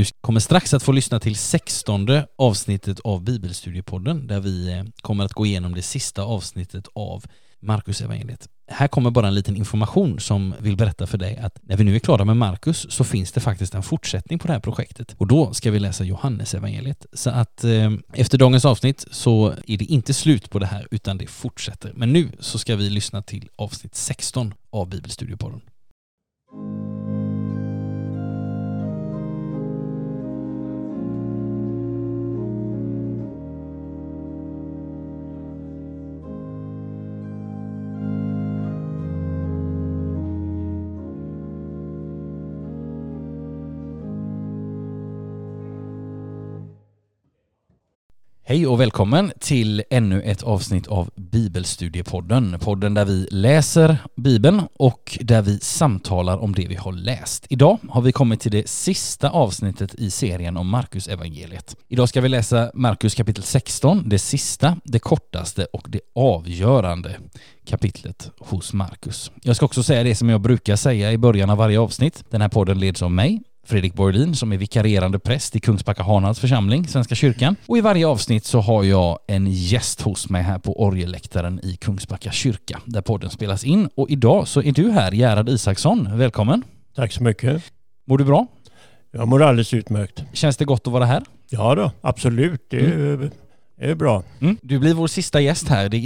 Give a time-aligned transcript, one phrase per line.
[0.00, 5.24] Du kommer strax att få lyssna till sextonde avsnittet av Bibelstudiepodden där vi eh, kommer
[5.24, 7.24] att gå igenom det sista avsnittet av
[7.62, 8.48] Markus evangeliet.
[8.68, 11.94] Här kommer bara en liten information som vill berätta för dig att när vi nu
[11.94, 15.26] är klara med Markus så finns det faktiskt en fortsättning på det här projektet och
[15.26, 17.06] då ska vi läsa Johannes evangeliet.
[17.12, 21.18] Så att eh, efter dagens avsnitt så är det inte slut på det här utan
[21.18, 21.92] det fortsätter.
[21.94, 25.60] Men nu så ska vi lyssna till avsnitt 16 av Bibelstudiepodden.
[48.50, 52.58] Hej och välkommen till ännu ett avsnitt av Bibelstudiepodden.
[52.60, 57.46] Podden där vi läser Bibeln och där vi samtalar om det vi har läst.
[57.48, 61.76] Idag har vi kommit till det sista avsnittet i serien om Markus evangeliet.
[61.88, 67.16] Idag ska vi läsa Markus kapitel 16, det sista, det kortaste och det avgörande
[67.64, 69.30] kapitlet hos Markus.
[69.42, 72.24] Jag ska också säga det som jag brukar säga i början av varje avsnitt.
[72.30, 76.38] Den här podden leds av mig, Fredrik Borlin som är vikarierande präst i Kungsbacka Hanals
[76.38, 77.56] församling, Svenska kyrkan.
[77.66, 81.76] Och i varje avsnitt så har jag en gäst hos mig här på orgelläktaren i
[81.76, 83.88] Kungsbacka kyrka där podden spelas in.
[83.94, 86.18] Och idag så är du här, Gerhard Isaksson.
[86.18, 86.62] Välkommen!
[86.94, 87.62] Tack så mycket.
[88.06, 88.46] Mår du bra?
[89.10, 90.24] Jag mår alldeles utmärkt.
[90.32, 91.22] Känns det gott att vara här?
[91.50, 92.66] Ja då, absolut.
[92.70, 93.30] Det är mm.
[93.80, 94.22] Det är bra.
[94.40, 94.56] Mm.
[94.62, 95.88] Du blir vår sista gäst här.
[95.88, 95.98] Det,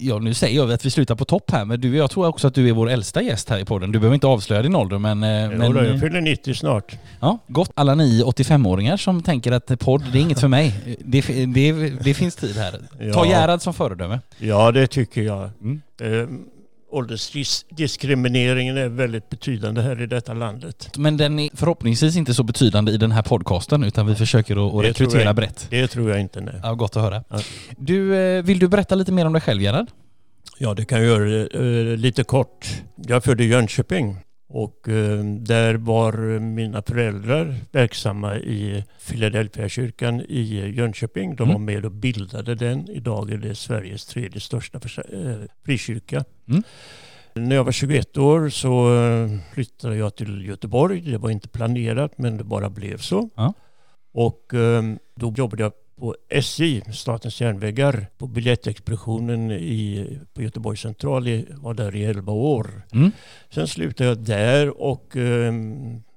[0.00, 2.48] ja, nu säger jag att vi slutar på topp här, men du, jag tror också
[2.48, 3.92] att du är vår äldsta gäst här i podden.
[3.92, 5.22] Du behöver inte avslöja din ålder, men...
[5.22, 6.96] Eh, jo, men då, jag fyller 90 snart.
[7.20, 7.70] Ja, gott.
[7.74, 10.96] Alla ni 85-åringar som tänker att podd, det är inget för mig.
[11.04, 11.72] Det, det,
[12.04, 12.80] det finns tid här.
[13.00, 13.12] Ja.
[13.12, 14.20] Ta Gerhard som föredöme.
[14.38, 15.50] Ja, det tycker jag.
[15.62, 15.82] Mm.
[16.90, 20.90] Eh, åldersdiskrimineringen är väldigt betydande här i detta landet.
[20.96, 24.74] Men den är förhoppningsvis inte så betydande i den här podcasten utan vi försöker att,
[24.74, 25.66] att rekrytera jag, brett.
[25.70, 26.40] Det tror jag inte.
[26.40, 26.54] Nej.
[26.62, 27.24] Ja, gott att höra.
[27.28, 27.38] Ja.
[27.78, 29.86] Du, eh, vill du berätta lite mer om dig själv Gerhard?
[30.58, 32.68] Ja, det kan jag göra uh, lite kort.
[32.96, 34.16] Jag är född i Jönköping
[34.52, 41.36] och eh, där var mina föräldrar verksamma i Philadelphia-kyrkan i Jönköping.
[41.36, 41.52] De mm.
[41.52, 42.88] var med och bildade den.
[42.88, 44.78] Idag är det Sveriges tredje största
[45.12, 46.24] eh, frikyrka.
[46.48, 46.62] Mm.
[47.34, 51.00] När jag var 21 år så eh, flyttade jag till Göteborg.
[51.00, 53.30] Det var inte planerat men det bara blev så.
[53.34, 53.54] Ja.
[54.12, 54.52] Och
[55.16, 61.28] då jobbade jag på SJ, Statens järnvägar, på biljettexpeditionen i, på Göteborgs central.
[61.28, 62.82] Jag var där i 11 år.
[62.92, 63.10] Mm.
[63.50, 65.52] Sen slutade jag där och eh,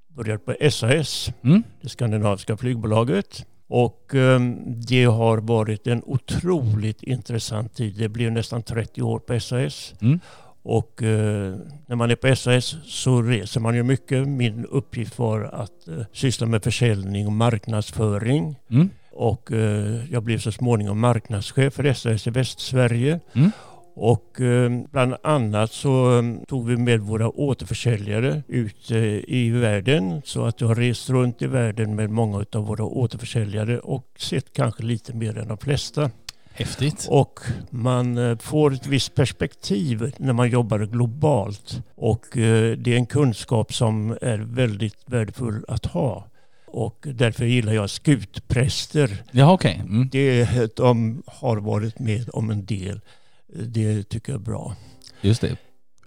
[0.07, 1.63] började på SAS, mm.
[1.81, 3.45] det skandinaviska flygbolaget.
[3.67, 4.39] Och eh,
[4.88, 7.95] det har varit en otroligt intressant tid.
[7.97, 9.93] Det blev nästan 30 år på SAS.
[10.01, 10.19] Mm.
[10.63, 11.55] Och eh,
[11.88, 14.27] när man är på SAS så reser man ju mycket.
[14.27, 18.55] Min uppgift var att eh, syssla med försäljning och marknadsföring.
[18.69, 18.89] Mm.
[19.13, 23.19] Och eh, jag blev så småningom marknadschef för SAS i Västsverige.
[23.34, 23.51] Mm.
[23.96, 28.91] Och eh, bland annat så eh, tog vi med våra återförsäljare ut
[29.28, 30.22] i världen.
[30.25, 34.53] Så att jag har rest runt i världen med många av våra återförsäljare och sett
[34.53, 36.12] kanske lite mer än de flesta.
[36.56, 37.07] Häftigt.
[37.09, 41.81] Och man får ett visst perspektiv när man jobbar globalt.
[41.96, 46.28] Och det är en kunskap som är väldigt värdefull att ha
[46.73, 49.23] och därför gillar jag skutpräster.
[49.31, 49.73] Ja, okay.
[49.73, 50.09] Mm.
[50.11, 53.01] Det, de har varit med om en del.
[53.47, 54.75] Det tycker jag är bra.
[55.22, 55.57] Just det.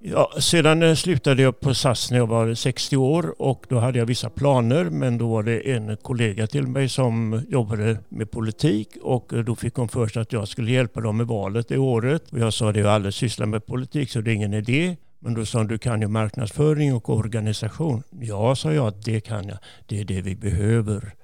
[0.00, 3.98] Ja, sedan eh, slutade jag på SAS när jag var 60 år och då hade
[3.98, 8.88] jag vissa planer men då var det en kollega till mig som jobbade med politik
[9.02, 12.32] och då fick hon först att jag skulle hjälpa dem med valet det året.
[12.32, 14.96] Och jag sa det, jag aldrig sysslat med politik så det är ingen idé.
[15.26, 18.02] Men då sa hon, du kan ju marknadsföring och organisation.
[18.20, 19.58] Ja, sa jag, det kan jag.
[19.86, 21.14] Det är det vi behöver.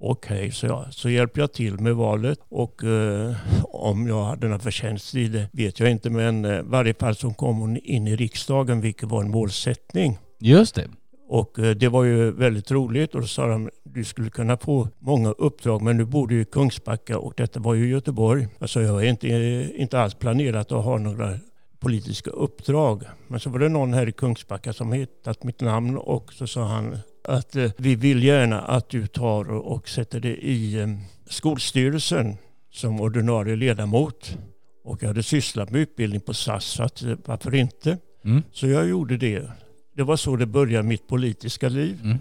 [0.00, 0.86] Okej, okay, så jag.
[0.90, 5.48] Så hjälpte jag till med valet och eh, om jag hade någon förtjänst i det
[5.52, 6.10] vet jag inte.
[6.10, 10.18] Men eh, varje fall så kom hon in i riksdagen, vilket var en målsättning.
[10.40, 10.88] Just det.
[11.28, 14.88] Och eh, det var ju väldigt roligt och då sa de du skulle kunna få
[14.98, 18.48] många uppdrag men du bor ju Kungsbacka och detta var ju Göteborg.
[18.58, 19.28] Alltså jag har inte,
[19.76, 21.38] inte alls planerat att ha några
[21.88, 23.04] politiska uppdrag.
[23.28, 26.64] Men så var det någon här i Kungsbacka som hittat mitt namn och så sa
[26.64, 30.88] han att eh, vi vill gärna att du tar och sätter det i eh,
[31.30, 32.36] skolstyrelsen
[32.72, 34.38] som ordinarie ledamot.
[34.84, 37.98] Och jag hade sysslat med utbildning på SAS så att, eh, varför inte?
[38.24, 38.42] Mm.
[38.52, 39.50] Så jag gjorde det.
[39.96, 42.00] Det var så det började mitt politiska liv.
[42.04, 42.18] Mm.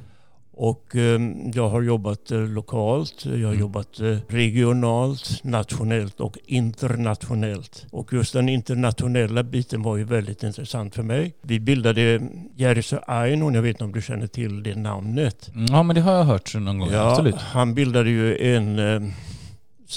[0.59, 1.19] Och eh,
[1.53, 3.59] jag har jobbat eh, lokalt, jag har Mm.
[3.59, 7.85] jobbat eh, regionalt, nationellt och internationellt.
[7.91, 11.33] Och just den internationella biten var ju väldigt intressant för mig.
[11.41, 12.21] Vi bildade
[12.55, 15.49] Jerzy Einhorn, jag vet inte om du känner till det namnet.
[15.53, 17.35] Mm, Ja men det har jag hört någon gång, Ja, absolut.
[17.35, 19.09] han bildade ju en, eh,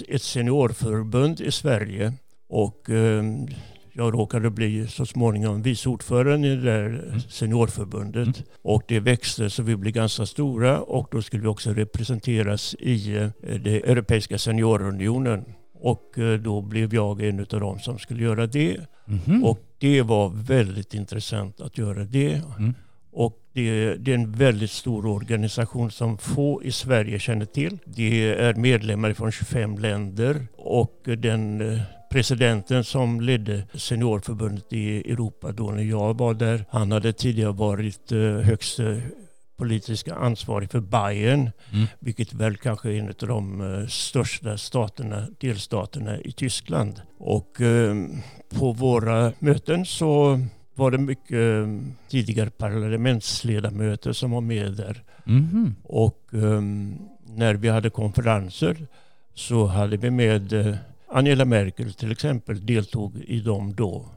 [0.08, 2.12] ett seniorförbund i Sverige
[2.48, 3.22] och eh,
[3.92, 7.20] jag råkade bli så småningom vice ordförande i det där Mm.
[7.20, 8.26] seniorförbundet.
[8.26, 8.48] Mm.
[8.62, 13.16] Och det växte så vi blev ganska stora och då skulle vi också representeras i
[13.16, 15.44] eh, det Europeiska seniorunionen.
[15.74, 18.80] Och eh, då blev jag en av dem som skulle göra det.
[19.04, 19.44] Mhm.
[19.44, 22.42] Och det var väldigt intressant att göra det.
[22.58, 22.74] Mm.
[23.12, 27.78] Och det, det är en väldigt stor organisation som få i Sverige känner till.
[27.84, 35.52] Det är medlemmar från 25 länder och den eh, presidenten som ledde seniorförbundet i Europa
[35.52, 39.02] då när jag var där, han hade tidigare varit eh, högste
[39.56, 41.86] politiska ansvarig för Bayern, Mm.
[41.98, 47.00] vilket väl kanske är en av de eh, största staterna, delstaterna i Tyskland.
[47.18, 47.96] Och eh,
[48.58, 50.40] på våra möten så
[50.74, 51.68] var det mycket eh,
[52.08, 55.02] tidigare parlamentsledamöter som var med där.
[55.24, 55.74] Mhm.
[55.82, 56.60] Och eh,
[57.26, 58.76] när vi hade konferenser
[59.34, 60.74] så hade vi med eh,
[61.12, 64.08] Angela Merkel till exempel deltog i dem då.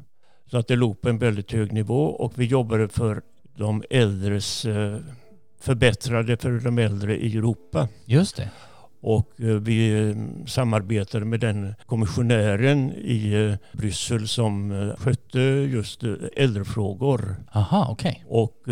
[0.52, 3.22] Så att det låg på en väldigt hög nivå och vi jobbade för
[3.58, 4.98] de äldres eh,
[5.60, 7.88] förbättrade för de äldre i Europa.
[8.06, 8.50] Just det.
[9.02, 16.04] Och eh, vi eh, samarbetade med den kommissionären i Bryssel som skötte just
[16.36, 17.36] äldrefrågor.
[17.54, 18.24] Aha, okej.
[18.28, 18.64] Och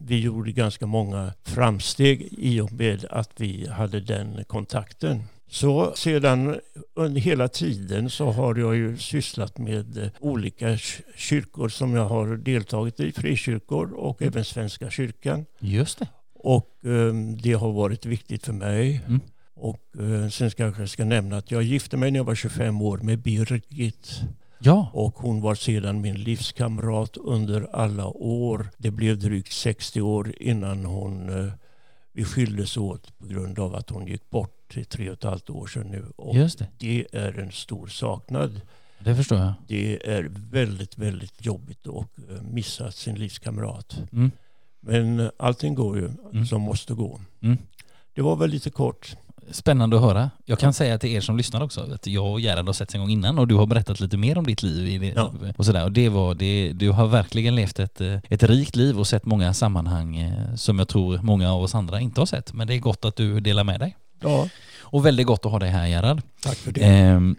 [0.00, 5.22] vi gjorde ganska många framsteg i och med att vi hade den kontakten.
[5.50, 6.60] Så sedan
[6.94, 12.04] under hela tiden så har jag ju sysslat med eh, olika ky- kyrkor som jag
[12.08, 15.46] har deltagit i, frikyrkor och även Svenska kyrkan.
[15.60, 16.08] Just det.
[16.34, 19.00] Och eh, det har varit viktigt för mig.
[19.06, 19.20] Mm.
[19.54, 22.34] Och eh, sen ska jag kanske ska nämna att jag gifte mig när jag var
[22.34, 24.20] 25 år med Birgit.
[24.58, 24.90] Ja.
[24.92, 28.68] Och hon var sedan min livskamrat under alla år.
[28.76, 31.52] Det blev drygt 60 år innan hon, eh,
[32.12, 35.50] vi skildes åt på grund av att hon gick bort till tre och ett halvt
[35.50, 36.04] år sedan nu.
[36.16, 36.66] Och Just det.
[36.78, 38.60] det är en stor saknad.
[38.98, 39.52] Det förstår jag.
[39.66, 43.96] Det är väldigt, väldigt jobbigt att eh, missa sin livskamrat.
[44.12, 44.30] Mm.
[44.80, 46.46] Men eh, allting går ju Mm.
[46.46, 47.20] som måste gå.
[47.40, 47.58] Mm.
[48.14, 49.16] Det var väl lite kort.
[49.50, 50.30] Spännande att höra.
[50.44, 53.00] Jag kan säga till er som lyssnar också att jag och Gerhard har setts en
[53.00, 55.32] gång innan och du har berättat lite mer om ditt liv Ja.
[55.56, 55.84] och sådär.
[55.84, 59.24] Och det var, det, du har verkligen levt ett, eh, ett rikt liv och sett
[59.26, 62.52] många sammanhang som jag tror många av oss andra inte har sett.
[62.52, 63.96] Men det är gott att du delar med dig.
[64.20, 64.48] Ja,
[64.80, 66.22] Och väldigt gott att ha dig här Gerhard.
[66.42, 66.80] tack för det.
[66.80, 67.36] Ehm,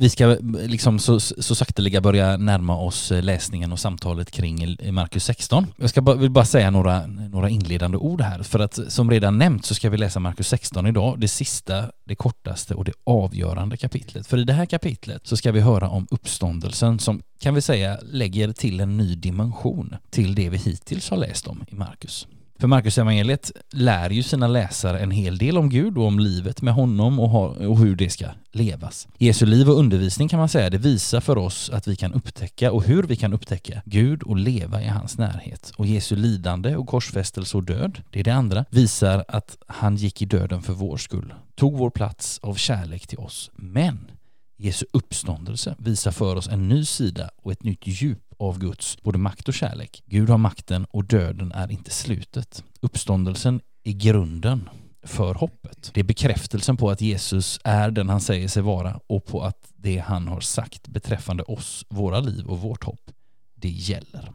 [0.00, 0.36] vi ska
[0.66, 5.66] liksom så, så sakteliga börja närma oss eh, läsningen och samtalet kring eh, Markus 16.
[5.76, 8.42] Jag ska bara, vill bara säga några, några inledande ord här.
[8.42, 11.20] För att som redan nämnt så ska vi läsa Markus 16 idag.
[11.20, 14.26] Det sista, det kortaste och det avgörande kapitlet.
[14.26, 17.98] För i det här kapitlet så ska vi höra om uppståndelsen som kan vi säga
[18.02, 22.26] lägger till en ny dimension till det vi hittills har läst om i Markus.
[22.60, 26.62] För Marcus evangeliet lär ju sina läsare en hel del om Gud och om livet
[26.62, 29.08] med honom och, och hur det ska levas.
[29.18, 32.72] Jesu liv och undervisning kan man säga, det visar för oss att vi kan upptäcka
[32.72, 35.72] och hur vi kan upptäcka Gud och leva i hans närhet.
[35.76, 40.22] Och Jesu lidande och korsfästelse och död, det är det andra, visar att han gick
[40.22, 43.50] i döden för vår skull, tog vår plats av kärlek till oss.
[43.54, 44.10] Men
[44.56, 49.18] Jesu uppståndelse visar för oss en ny sida och ett nytt djup av Guds både
[49.18, 50.02] makt och kärlek.
[50.06, 52.64] Gud har makten och döden är inte slutet.
[52.80, 54.68] Uppståndelsen är grunden
[55.02, 55.90] för hoppet.
[55.94, 59.72] Det är bekräftelsen på att Jesus är den han säger sig vara och på att
[59.76, 63.10] det han har sagt beträffande oss, våra liv och vårt hopp,
[63.54, 64.32] det gäller.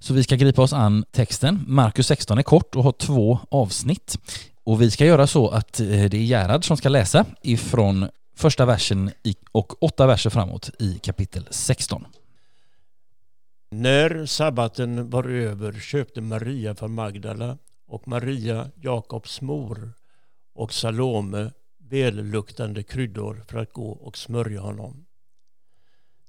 [0.00, 1.64] Så vi ska gripa oss an texten.
[1.66, 4.18] Markus 16 är kort och har två avsnitt.
[4.64, 8.64] Och vi ska göra så att eh, det är Gerhard som ska läsa ifrån första
[8.64, 9.10] versen
[9.52, 12.06] och åtta verser framåt i kapitel 16.
[13.70, 19.92] När sabbaten var över köpte Maria från Magdala och Maria, Jakobs mor,
[20.52, 25.06] och Salome välluktande kryddor för att gå och smörja honom.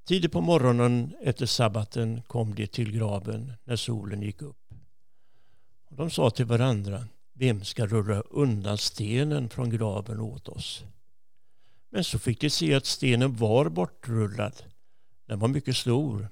[0.07, 4.73] Tidigt på morgonen efter sabbaten kom de till graven när solen gick upp.
[5.89, 10.83] De sa till varandra, vem ska rulla undan stenen från graven åt oss?
[11.89, 14.63] Men så fick de se att stenen var bortrullad.
[15.25, 16.29] Den var mycket stor.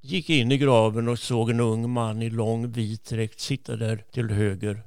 [0.00, 4.04] Gick in i graven och såg en ung man i lång vit dräkt sitta där
[4.12, 4.82] till höger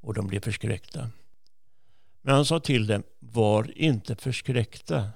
[0.00, 1.10] och de blev förskräckta.
[2.22, 5.10] Men han sa till dem, var inte förskräckta.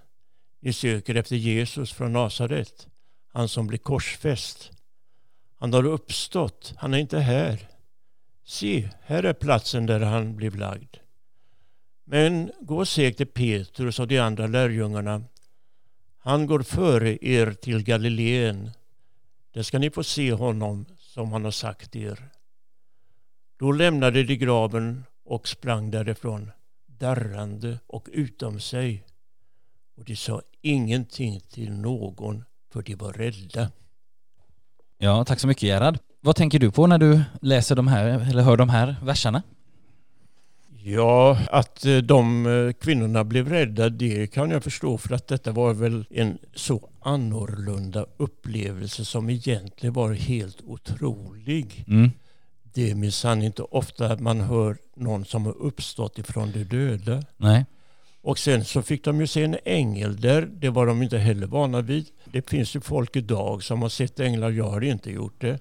[0.61, 2.89] Ni söker efter Jesus från Nasaret,
[3.33, 4.71] han som blev korsfäst.
[5.59, 7.69] Han har uppstått, han är inte här.
[8.45, 10.97] Se, här är platsen där han blev lagd.
[12.05, 15.25] Men gå och säg till Petrus och de andra lärjungarna.
[16.19, 18.71] Han går före er till Galileen.
[19.57, 22.29] Där ska ni få se honom som han har sagt er.
[23.59, 26.51] Då lämnade de graven och sprang därifrån,
[26.87, 29.05] darrande och utom sig.
[29.97, 33.71] Och de sa ingenting till någon, för de var rädda.
[34.99, 35.99] Ja, tack så mycket Gerhard.
[36.21, 39.43] Vad tänker du på när du läser de här, eller hör de här verserna?
[40.89, 45.53] Ja, att eh, de eh, kvinnorna blev rädda det kan jag förstå för att detta
[45.53, 51.85] var väl en så annorlunda upplevelse som egentligen var helt otrolig.
[51.89, 52.11] Mm.
[52.63, 57.23] Det är minsann inte ofta man hör någon som har uppstått ifrån de döda.
[57.37, 57.65] Nej.
[58.23, 60.49] Och sen så fick de ju se en ängel där.
[60.53, 62.07] Det var de inte heller vana vid.
[62.25, 64.51] Det finns ju folk idag som har sett änglar.
[64.51, 65.59] Jag har inte gjort det.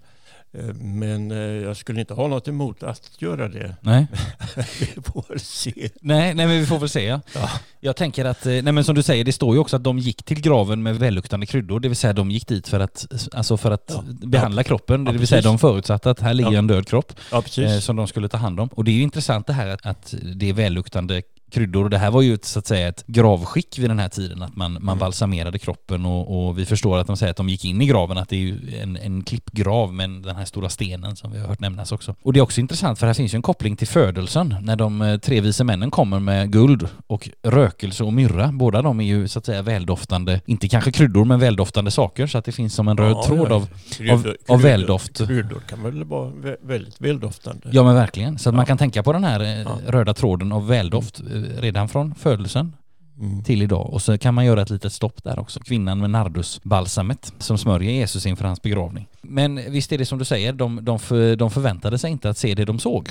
[0.59, 3.75] Eh, Men eh, jag skulle inte ha något emot att göra det.
[3.81, 4.07] Nej.
[4.79, 5.89] Vi får se.
[6.01, 7.03] Nej, nej men vi får väl se.
[7.05, 7.19] Ja.
[7.35, 7.49] Ja.
[7.79, 9.99] Jag tänker att, eh, nej men som du säger, det står ju också att de
[9.99, 13.57] gick till graven med välluktande kryddor, det vill säga de gick dit för att, alltså
[13.57, 14.03] för att Ja.
[14.07, 17.79] behandla kroppen, Ja, det vill säga de förutsatte att här ligger en död kropp eh,
[17.79, 18.67] som de skulle ta hand om.
[18.67, 21.21] Och det är ju intressant det här att, att det är välluktande
[21.55, 24.09] kryddor och det här var ju ett, så att säga ett gravskick vid den här
[24.09, 24.97] tiden, att man, man Mm.
[24.99, 28.17] balsamerade kroppen och, och vi förstår att de säger att de gick in i graven,
[28.17, 31.47] att det är ju en, en klippgrav med den här stora stenen som vi har
[31.47, 32.15] hört nämnas också.
[32.21, 35.01] Och det är också intressant för här finns ju en koppling till födelsen när de
[35.01, 38.49] eh, tre vise männen kommer med guld och rökelse och myrra.
[38.53, 42.37] Båda de är ju så att säga väldoftande, inte kanske kryddor men väldoftande saker så
[42.37, 43.55] att det finns som en röd Ja, tråd ja.
[43.55, 44.13] av, Kryddor-
[44.47, 45.17] av kryddor- väldoft.
[45.27, 47.67] Kryddor kan väl vara vä- väldigt väldoftande.
[47.71, 48.37] Ja men verkligen.
[48.39, 48.67] Så att man Ja.
[48.67, 52.73] kan tänka på den här eh, röda tråden av väldoft eh, redan från födelsen
[53.19, 53.43] Mm.
[53.43, 53.93] till idag.
[53.93, 55.59] Och så kan man göra ett litet stopp där också.
[55.59, 59.07] Kvinnan med nardusbalsamet som smörjer Jesus inför hans begravning.
[59.21, 62.37] Men visst är det som du säger, de, de, för, de förväntade sig inte att
[62.37, 63.09] se det de såg.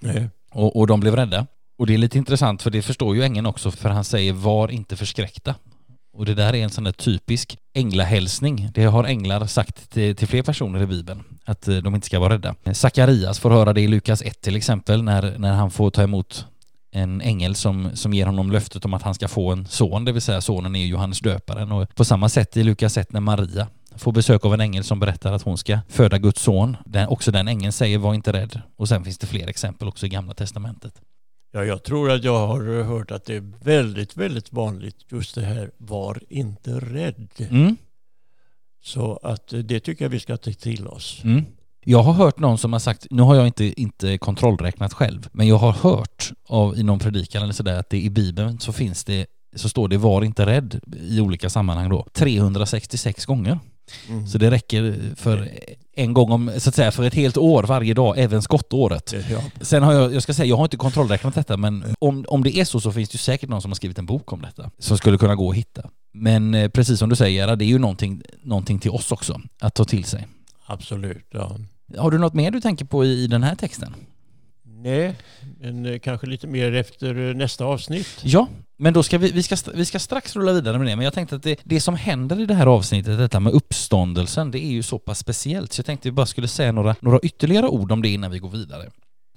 [0.00, 0.28] Nej.
[0.52, 1.46] Och, och de blev rädda.
[1.78, 4.68] Och det är lite intressant för det förstår ju ängeln också för han säger var
[4.68, 5.54] inte förskräckta.
[6.12, 8.70] Och det där är en sån där typisk änglahälsning.
[8.74, 12.18] Det har änglar sagt till, till fler personer i Bibeln, att eh, de inte ska
[12.18, 12.54] vara rädda.
[12.72, 16.46] Sakarias får höra det i Lukas 1 till exempel, när, när han får ta emot
[16.96, 20.12] en ängel som, som ger honom löftet om att han ska få en son, det
[20.12, 21.72] vill säga sonen är Johannes döparen.
[21.72, 25.00] Och på samma sätt i Lukas 1 när Maria får besök av en ängel som
[25.00, 26.76] berättar att hon ska föda Guds son.
[26.86, 28.60] Den, också den ängeln säger var inte rädd.
[28.76, 31.00] Och sen finns det fler exempel också i Gamla Testamentet.
[31.52, 35.44] Ja, jag tror att jag har hört att det är väldigt, väldigt vanligt just det
[35.44, 37.28] här var inte rädd.
[37.38, 37.76] Mm.
[38.82, 41.20] Så att eh, det tycker jag vi ska ta till oss.
[41.24, 41.44] Mm.
[41.88, 45.48] Jag har hört någon som har sagt, nu har jag inte, inte kontrollräknat själv, men
[45.48, 49.04] jag har hört av, i någon predikan eller sådär att det i Bibeln så finns
[49.04, 49.26] det,
[49.56, 53.58] så står det var inte rädd i olika sammanhang då, 366 gånger.
[54.08, 54.26] Mm.
[54.26, 55.50] Så det räcker för
[55.96, 59.14] en gång om, så att säga, för ett helt år varje dag, även skottåret.
[59.30, 62.42] Ja, Sen har jag, jag ska säga, jag har inte kontrollräknat detta, men om, om
[62.42, 64.42] det är så så finns det ju säkert någon som har skrivit en bok om
[64.42, 65.90] detta, som skulle kunna gå att hitta.
[66.14, 69.74] Men eh, precis som du säger, det är ju någonting, någonting till oss också, att
[69.74, 70.26] ta till sig.
[70.66, 71.26] absolut.
[71.30, 71.56] Ja.
[71.98, 73.94] Har du något mer du tänker på i, i den här texten?
[74.64, 75.14] Nej,
[75.60, 78.20] men eh, kanske lite mer efter eh, nästa avsnitt.
[78.22, 81.04] Ja, men då ska vi, vi, ska, vi ska strax rulla vidare med det, men
[81.04, 84.58] jag tänkte att det, det som händer i det här avsnittet, detta med uppståndelsen, det
[84.58, 87.68] är ju så pass speciellt, så jag tänkte vi bara skulle säga några, några ytterligare
[87.68, 88.90] ord om det innan vi går vidare.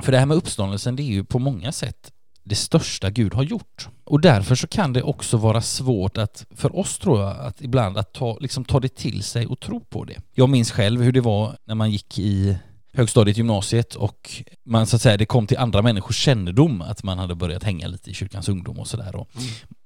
[0.04, 2.12] För det här med uppståndelsen, det är ju på många sätt
[2.44, 3.88] det största Gud har gjort.
[4.04, 7.98] Och därför så kan det också vara svårt att, för oss tror jag, att ibland
[7.98, 10.22] att ta, liksom ta det till sig och tro på det.
[10.34, 12.58] Jag minns själv hur det var när man gick i
[12.94, 17.20] högstadiet, gymnasiet och man så att säga, det kom till andra människors kännedom att man
[17.20, 19.14] hade börjat hänga lite i kyrkans ungdom och sådär.
[19.14, 19.28] Mm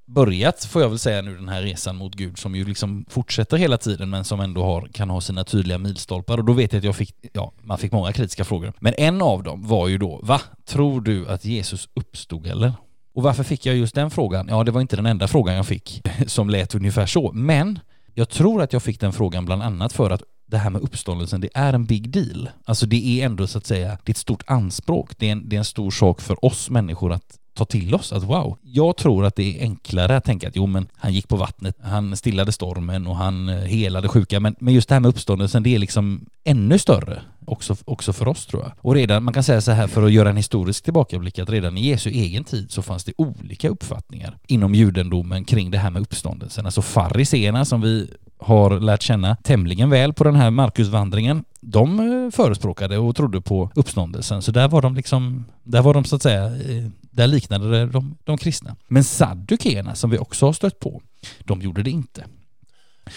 [0.06, 3.58] börjat, får jag väl säga nu, den här resan mot Gud som ju liksom fortsätter
[3.58, 6.38] hela tiden men som ändå har, kan ha sina tydliga milstolpar.
[6.38, 8.74] Och då vet jag att jag fick, ja, man fick många kritiska frågor.
[8.80, 10.42] Men en av dem var ju då, va?
[10.66, 12.74] Tror du att Jesus uppstod eller?
[13.16, 14.48] Och varför fick jag just den frågan?
[14.50, 17.32] Ja, det var inte den enda frågan jag fick som lät ungefär så.
[17.34, 17.80] Men
[18.14, 21.42] jag tror att jag fick den frågan bland annat för att det här med uppståndelsen,
[21.42, 22.50] det är en big deal.
[22.66, 25.18] Alltså det är ändå så att säga, det är ett stort anspråk.
[25.18, 28.14] Det är en, det är en stor sak för oss människor att ta till oss
[28.14, 28.58] att wow.
[28.62, 31.78] Jag tror att det är enklare att tänka att jo men han gick på vattnet,
[31.82, 34.40] han stillade stormen och han eh, helade sjuka.
[34.40, 38.28] Men, men just det här med uppståndelsen, det är liksom ännu större också, också för
[38.28, 38.72] oss tror jag.
[38.78, 41.78] Och redan, man kan säga så här för att göra en historisk tillbakablick, att redan
[41.78, 46.02] i Jesu egen tid så fanns det olika uppfattningar inom judendomen kring det här med
[46.02, 46.66] uppståndelsen.
[46.66, 52.32] Alltså fariseerna som vi har lärt känna tämligen väl på den här Markusvandringen, de eh,
[52.32, 54.42] förespråkade och trodde på uppståndelsen.
[54.42, 58.18] Så där var de liksom, där var de så att säga, eh, där liknade de,
[58.24, 58.76] de kristna.
[58.88, 61.02] Men saddukeerna som vi också har stött på,
[61.40, 62.26] de gjorde det inte.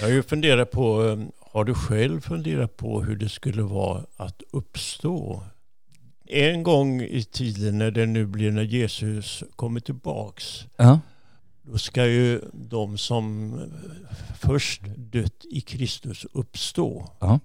[0.01, 1.19] Jag har ju funderat på, eh,
[1.53, 5.43] har du själv funderat på hur det skulle vara att uppstå?
[6.29, 11.01] En gång i tiden när det nu blir när Jesus kommer tillbaks Ja.
[11.63, 13.61] då ska ju de som
[14.41, 17.11] först dött i Kristus uppstå.
[17.21, 17.41] Ja.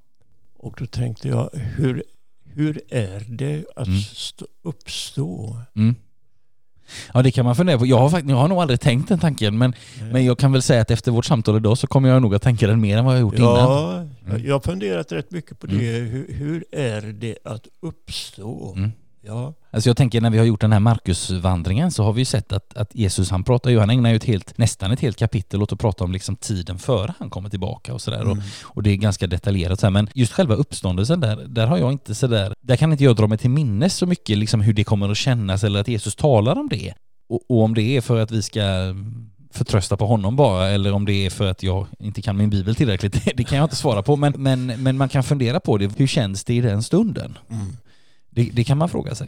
[0.58, 2.04] Och då tänkte jag, hur,
[2.44, 4.00] hur är det att Mm.
[4.02, 5.58] stå, uppstå?
[5.76, 5.96] Mm.
[7.14, 7.86] Ja det kan man fundera på.
[7.86, 9.74] Jag har, fakt- jag har nog aldrig tänkt den tanken men,
[10.12, 12.42] men jag kan väl säga att efter vårt samtal idag så kommer jag nog att
[12.42, 13.56] tänka den mer än vad jag har gjort innan.
[13.56, 14.46] Ja, Mm.
[14.46, 15.76] jag har funderat rätt mycket på det.
[15.76, 18.78] Hur, hur är det att uppstå?
[19.22, 22.26] Ja, Alltså jag tänker när vi har gjort den här Markusvandringen så har vi ju
[22.26, 25.18] sett att, att Jesus han pratar ju, han ägnar ju ett helt, nästan ett helt
[25.18, 28.22] kapitel åt att prata om liksom tiden före han kommer tillbaka och sådär.
[28.22, 28.44] Och, mm.
[28.64, 29.92] och det är ganska detaljerat så här.
[29.92, 33.28] men just själva uppståndelsen där, där har jag inte sådär, där kan inte jag dra
[33.28, 36.60] mig till minnes så mycket liksom hur det kommer att kännas eller att Jesus talar
[36.60, 36.94] om det.
[37.30, 38.62] Och, och om det är för att vi ska
[39.54, 42.76] förtrösta på honom bara eller om det är för att jag inte kan min bibel
[42.76, 45.92] tillräckligt, det kan jag inte svara på men, men, men man kan fundera på det,
[45.98, 47.38] hur känns det i den stunden?
[47.50, 47.78] Mm.
[48.32, 49.28] Det, det kan man fråga sig.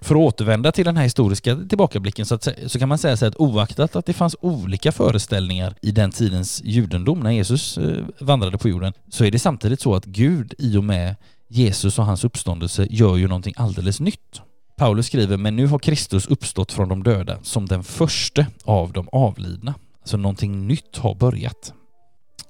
[0.00, 3.26] För att återvända till den här historiska tillbakablicken så, att, så kan man säga så
[3.26, 8.58] att oaktat att det fanns olika föreställningar i den tidens judendom när Jesus eh, vandrade
[8.58, 11.16] på jorden så är det samtidigt så att Gud i och med
[11.48, 14.40] Jesus och hans uppståndelse gör ju någonting alldeles nytt.
[14.76, 19.08] Paulus skriver men nu har Kristus uppstått från de döda som den första av de
[19.12, 19.74] avlidna.
[20.04, 21.72] Så någonting nytt har börjat.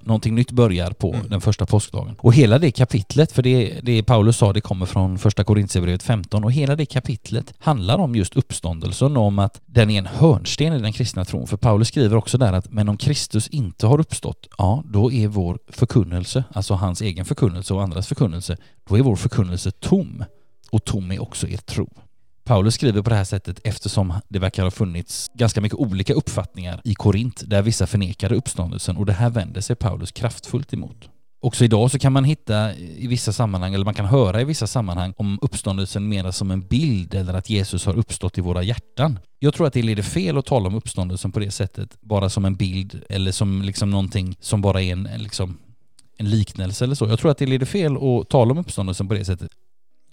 [0.05, 1.29] Någonting nytt börjar på Mm.
[1.29, 2.15] den första påskdagen.
[2.19, 6.43] Och hela det kapitlet, för det, det Paulus sa, det kommer från första Korintierbrevet 15
[6.43, 10.79] och hela det kapitlet handlar om just uppståndelsen, om att den är en hörnsten i
[10.79, 11.47] den kristna tron.
[11.47, 15.27] För Paulus skriver också där att men om Kristus inte har uppstått, ja då är
[15.27, 18.57] vår förkunnelse, alltså hans egen förkunnelse och andras förkunnelse,
[18.89, 20.23] då är vår förkunnelse tom.
[20.71, 21.89] Och tom är också er tro.
[22.45, 26.81] Paulus skriver på det här sättet eftersom det verkar ha funnits ganska mycket olika uppfattningar
[26.83, 31.09] i Korint där vissa förnekade uppståndelsen och det här vänder sig Paulus kraftfullt emot.
[31.41, 34.67] Också idag så kan man hitta i vissa sammanhang, eller man kan höra i vissa
[34.67, 39.19] sammanhang om uppståndelsen mer som en bild eller att Jesus har uppstått i våra hjärtan.
[39.39, 42.45] Jag tror att det leder fel att tala om uppståndelsen på det sättet, bara som
[42.45, 45.57] en bild eller som liksom någonting som bara är en, en liksom
[46.17, 47.07] en liknelse eller så.
[47.07, 49.51] Jag tror att det leder fel att tala om uppståndelsen på det sättet.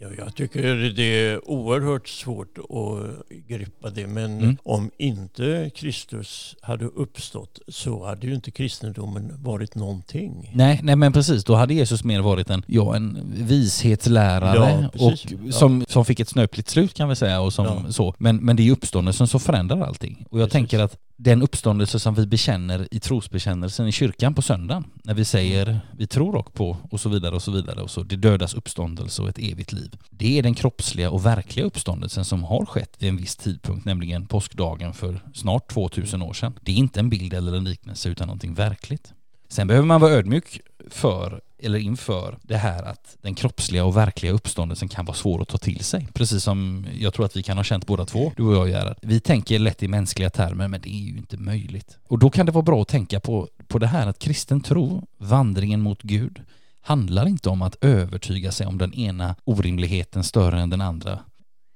[0.03, 4.07] Ja, jag tycker det är oerhört svårt att grippa det.
[4.07, 4.57] Men Mm.
[4.63, 10.51] om inte Kristus hade uppstått så hade ju inte kristendomen varit någonting.
[10.55, 11.45] Nej, nej men precis.
[11.45, 15.13] Då hade Jesus mer varit en, ja, en vishetslärare Ja, och
[15.47, 15.53] Ja.
[15.53, 17.41] som, som fick ett snöpligt slut kan vi säga.
[17.41, 18.15] Och som, så.
[18.19, 20.25] Men, men det är ju uppståndelsen som förändrar allting.
[20.31, 20.53] Och jag Precis.
[20.53, 25.25] tänker att den uppståndelse som vi bekänner i trosbekännelsen i kyrkan på söndagen, när vi
[25.25, 28.55] säger vi tror och på och så vidare och så vidare och så, det dödas
[28.55, 29.97] uppståndelse och ett evigt liv.
[30.11, 34.27] Det är den kroppsliga och verkliga uppståndelsen som har skett vid en viss tidpunkt, nämligen
[34.27, 36.59] påskdagen för snart 2000 år sedan.
[36.63, 39.13] Det är inte en bild eller en liknelse utan någonting verkligt.
[39.53, 40.61] Sen behöver man vara ödmjuk
[40.91, 45.49] för, eller inför, det här att den kroppsliga och verkliga uppståndelsen kan vara svår att
[45.49, 46.09] ta till sig.
[46.15, 48.97] Precis som jag tror att vi kan ha känt båda två, du och jag Gerhard.
[49.03, 51.99] Vi tänker lätt i mänskliga termer, men det är ju inte möjligt.
[52.09, 55.07] Och då kan det vara bra att tänka på, på det här att kristen tro,
[55.19, 56.41] vandringen mot Gud,
[56.81, 61.19] handlar inte om att övertyga sig om den ena orimligheten större än den andra.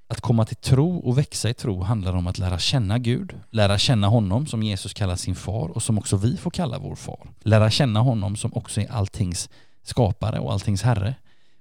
[0.09, 3.79] Att komma till tro och växa i tro handlar om att lära känna Gud, lära
[3.79, 7.29] känna honom som Jesus kallar sin far och som också vi får kalla vår far.
[7.41, 9.49] Lära känna honom som också är alltings
[9.83, 11.15] skapare och alltings herre,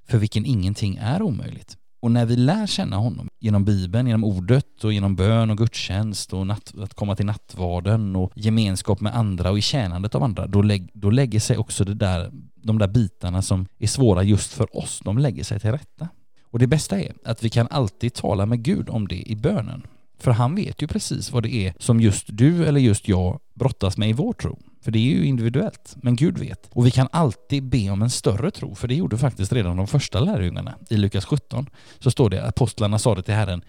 [0.08, 1.78] för vilken ingenting är omöjligt.
[2.00, 6.34] Och när vi lär känna honom genom Bibeln, genom ordet och genom bön och gudstjänst
[6.34, 10.48] och natt, att komma till nattvarden och gemenskap med andra och i tjänandet av andra,
[10.48, 14.54] då, lägg, då lägger sig också det där, de där bitarna som är svåra just
[14.54, 16.08] för oss, de lägger sig till rätta.
[16.56, 19.88] Och det bästa är att vi kan alltid tala med Gud om det i bönen.
[20.20, 23.98] För han vet ju precis vad det är som just du eller just jag brottas
[23.98, 24.60] med i vår tro.
[24.82, 26.70] För det är ju individuellt, men Gud vet.
[26.72, 29.88] Och vi kan alltid be om en större tro, för det gjorde faktiskt redan de
[29.88, 30.76] första lärjungarna.
[30.90, 33.62] I Lukas 17 så står det att apostlarna sa det till Herren,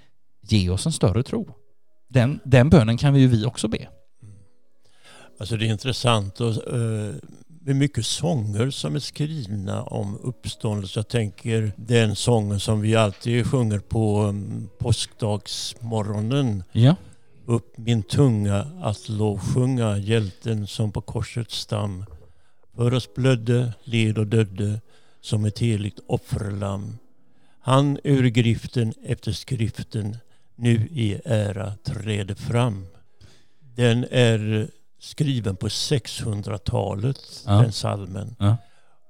[0.43, 1.49] ge oss en större tro.
[2.09, 3.89] Den, den bönen kan vi ju vi också be.
[4.23, 4.35] Mm.
[5.41, 7.15] Alltså det är intressant och, eh,
[7.67, 10.99] eh, med mycket sånger som är skrivna om uppståndelse.
[10.99, 16.63] Jag tänker den sången som vi alltid sjunger på um, påskdagsmorgonen.
[16.73, 16.97] Ja.
[17.47, 22.05] Upp min tunga att lovsjunga hjälten som på korsets stam
[22.77, 24.81] för oss blödde, led och dödde
[25.21, 26.99] som ett heligt offerlamm.
[27.61, 30.17] Han ur griften efter skriften
[30.57, 32.87] nu i ära träder fram.
[33.77, 37.53] Den är skriven på 600-talet, Ja.
[37.53, 38.37] den salmen.
[38.39, 38.57] Ja.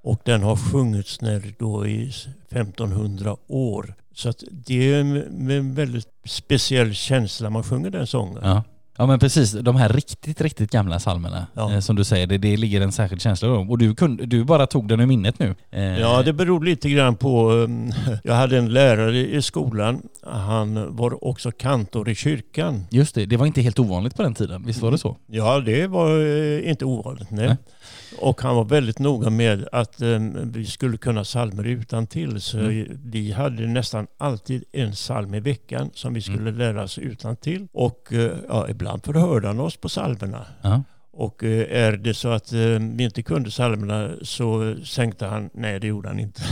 [0.03, 2.13] Och den har sjungits när då i
[2.51, 3.95] 1500 år.
[4.15, 8.41] Så det är med en väldigt speciell känsla man sjunger den sången.
[8.43, 8.63] Ja.
[8.99, 11.73] Ja men precis, de här riktigt, riktigt gamla psalmerna Ja.
[11.73, 13.71] eh, som du säger, det, det ligger en särskild känsla i dem.
[13.71, 15.55] Och du, kunde, du bara tog den ur minnet nu.
[15.71, 17.51] Eh, Ja, det beror lite grann på...
[17.51, 17.93] um,
[18.25, 20.03] Jag hade en lärare i skolan.
[20.27, 22.87] Han var också kantor i kyrkan.
[22.91, 25.17] Just det, det var inte helt ovanligt på den tiden, visst var det så?
[25.27, 27.31] Ja, det var eh, inte ovanligt.
[27.31, 27.47] Nej.
[27.47, 27.57] Nej.
[28.19, 32.41] Och han var väldigt noga med att um, vi skulle kunna psalmer utan till.
[32.41, 32.99] Så Mm.
[33.05, 37.67] vi hade nästan alltid en psalm i veckan som vi skulle lära oss utan till.
[37.73, 40.47] Och eh, ja, ibland förhörde han oss på psalmerna.
[40.63, 40.83] Ja.
[41.13, 45.87] Och eh, är det så att vi inte kunde psalmerna så sänkte han, nej det
[45.87, 46.43] gjorde han inte,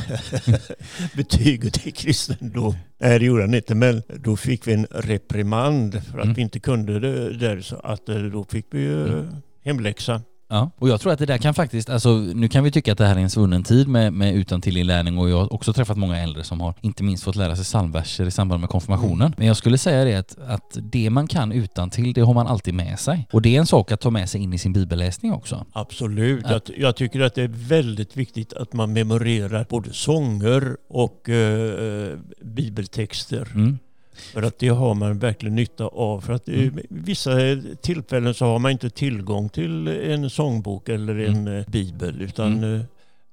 [1.17, 2.75] betyget i kristendom.
[3.01, 6.35] Nej det gjorde han inte, men då fick vi en reprimand för att Mm.
[6.35, 9.27] vi inte kunde det där så att då fick vi ju Mm.
[9.65, 10.21] hemläxa.
[10.55, 12.99] Ja, och jag tror att det där kan faktiskt, alltså nu kan vi tycka att
[12.99, 16.19] det här är en svunnen tid med, med utantillinlärning och jag har också träffat många
[16.23, 19.35] äldre som har inte minst fått lära sig psalmverser i samband med konfirmationen.
[19.37, 22.75] Men jag skulle säga det att, att det man kan utantill det har man alltid
[22.75, 23.29] med sig.
[23.33, 25.67] Och det är en sak att ta med sig in i sin bibelläsning också.
[25.73, 26.45] Absolut.
[26.49, 26.53] Ja.
[26.53, 32.13] Jag, jag tycker att det är väldigt viktigt att man memorerar både sånger och eh,
[32.13, 33.49] eh, bibeltexter.
[33.55, 33.79] Mm.
[34.15, 36.21] För att det har man verkligen nytta av.
[36.21, 36.61] För att Mm.
[36.79, 37.31] i vissa
[37.81, 42.23] tillfällen så har man inte tillgång till en sångbok eller en eh, bibel.
[42.23, 42.81] Utan eh,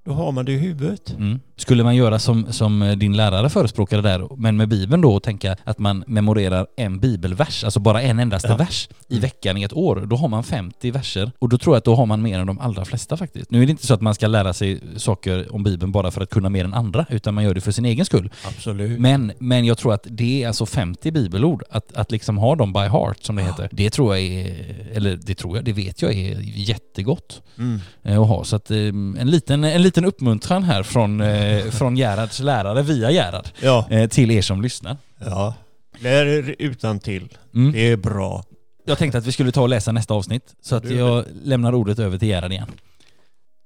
[0.03, 1.09] då har man det i huvudet.
[1.17, 1.39] Mm.
[1.57, 5.55] Skulle man göra som, som din lärare förespråkade där, men med Bibeln då och tänka
[5.63, 8.55] att man memorerar en bibelvers, alltså bara en endaste Ja.
[8.55, 9.21] vers i Mm.
[9.21, 11.95] veckan i ett år, då har man 50 verser och då tror jag att då
[11.95, 13.51] har man mer än de allra flesta faktiskt.
[13.51, 16.21] Nu är det inte så att man ska lära sig saker om Bibeln bara för
[16.21, 18.31] att kunna mer än andra, utan man gör det för sin egen skull.
[18.47, 18.99] Absolut.
[18.99, 22.73] Men, men jag tror att det är alltså 50 bibelord, att, att liksom ha dem
[22.73, 24.55] by heart som det heter, det tror jag är,
[24.93, 27.79] eller det tror jag, det vet jag är jättegott Mm.
[28.03, 28.43] eh, att ha.
[28.43, 33.11] Så att eh, en liten, en liten uppmuntran här från, eh, från Gerhards lärare via
[33.11, 34.97] Gerhard Ja, eh, till er som lyssnar.
[35.19, 35.53] ja.
[35.99, 37.37] Lär er utan till.
[37.55, 37.71] Mm.
[37.71, 38.43] Det är bra.
[38.85, 41.99] Jag tänkte att vi skulle ta och läsa nästa avsnitt så att jag lämnar ordet
[41.99, 42.67] över till Gerhard igen.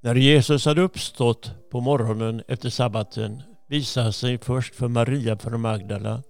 [0.03, 6.23] När Jesus hade uppstått på morgonen efter sabbaten visade sig först för Maria från Magdala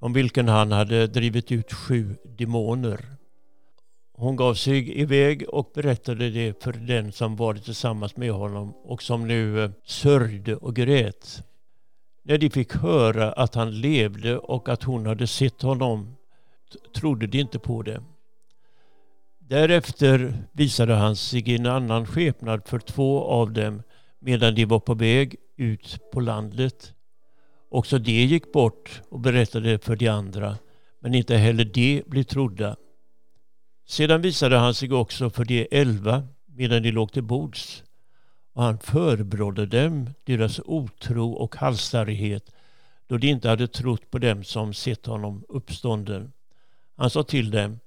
[0.00, 3.00] om vilken han hade drivit ut sju demoner.
[4.16, 9.02] Hon gav sig iväg och berättade det för den som varit tillsammans med honom och
[9.02, 11.42] som nu eh, sörjde och grät.
[12.22, 16.16] När de fick höra att han levde och att hon hade sett honom
[16.94, 18.02] trodde de inte på det.
[19.38, 23.82] Därefter visade han sig i en annan skepnad för två av dem
[24.20, 26.94] medan de var på väg ut på landet.
[27.70, 30.56] Också de gick bort och berättade för de andra,
[31.00, 32.76] men inte heller de blev trodda.
[33.86, 37.82] Sedan visade han sig också för de elva medan de låg till bords
[38.52, 42.50] och han förebrådde dem deras otro och halsstarrighet
[43.06, 46.32] då de inte hade trott på dem som sett honom uppstånden.
[46.96, 47.78] Han sa till dem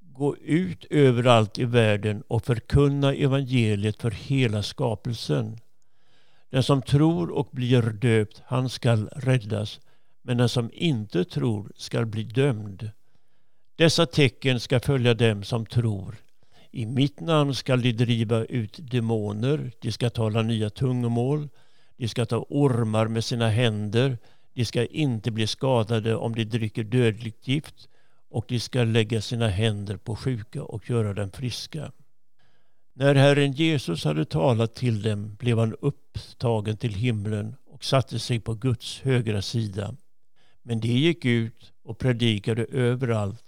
[0.00, 5.58] Gå ut överallt i världen och förkunna evangeliet för hela skapelsen.
[6.50, 9.80] Den som tror och blir döpt, han skall räddas,
[10.22, 12.90] men den som inte tror skall bli dömd.
[13.78, 16.16] Dessa tecken ska följa dem som tror.
[16.70, 21.48] I mitt namn skall de driva ut demoner, de ska tala nya tungomål,
[21.96, 24.18] de ska ta ormar med sina händer,
[24.54, 27.88] de ska inte bli skadade om de dricker dödligt gift
[28.30, 31.92] och de ska lägga sina händer på sjuka och göra dem friska.
[32.92, 38.40] När Herren Jesus hade talat till dem blev han upptagen till himlen och satte sig
[38.40, 39.96] på Guds högra sida.
[40.62, 43.47] Men de gick ut och predikade överallt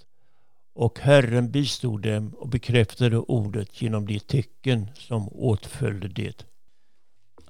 [0.80, 6.44] och Herren bistod dem och bekräftade ordet genom de tecken som åtföljde det.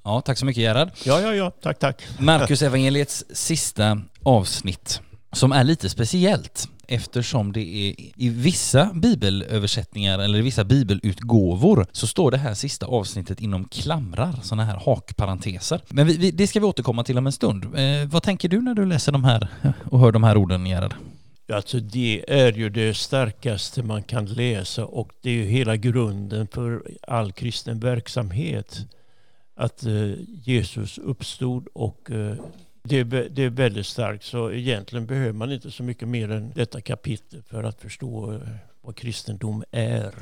[0.05, 0.91] Ja, tack så mycket Gerhard.
[1.05, 2.03] Ja, ja, ja, tack, tack.
[2.19, 5.01] Markus evangeliets sista avsnitt
[5.33, 12.07] som är lite speciellt eftersom det är i vissa bibelöversättningar eller i vissa bibelutgåvor så
[12.07, 15.81] står det här sista avsnittet inom klamrar, sådana här hakparenteser.
[15.89, 17.65] Men vi, vi, det ska vi återkomma till om en stund.
[17.65, 19.49] Eh, vad tänker du när du läser de här
[19.91, 20.95] och hör de här orden Gerhard?
[21.51, 26.47] Alltså det är ju det starkaste man kan läsa och det är ju hela grunden
[26.47, 28.79] för all kristen verksamhet.
[29.55, 30.13] Att eh,
[30.45, 32.35] Jesus uppstod och eh,
[32.83, 37.43] det, är, väldigt starkt så egentligen behöver man inte så mycket mer än detta kapitel
[37.43, 38.41] för att förstå eh,
[38.81, 40.15] vad kristendom är.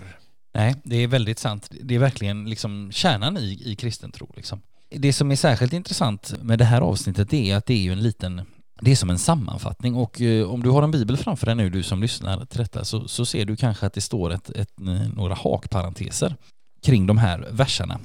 [0.55, 1.69] Nej, det är väldigt sant.
[1.83, 4.33] Det är verkligen liksom kärnan i, i kristen tro.
[4.37, 4.61] Liksom.
[4.91, 8.03] Det som är särskilt intressant med det här avsnittet är att det är ju en
[8.03, 8.43] liten
[8.81, 11.71] det är som en sammanfattning och eh, om du har en bibel framför dig nu,
[11.71, 14.81] du som lyssnar till detta, så, så ser du kanske att det står ett, ett,
[14.81, 16.37] eh, några hakparenteser
[16.83, 18.01] kring de här verserna.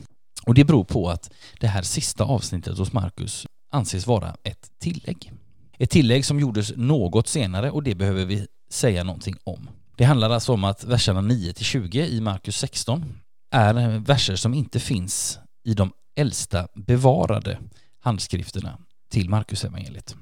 [0.46, 5.32] Och det beror på att det här sista avsnittet hos Markus anses vara ett tillägg.
[5.78, 9.70] Ett tillägg som gjordes något senare och det behöver vi säga någonting om.
[9.98, 13.16] Det handlar alltså om att verserna 9-20 i Markus 16
[13.52, 17.58] är verser som inte finns i de äldsta bevarade
[18.00, 18.78] handskrifterna
[19.12, 20.16] till Markusevangeliet.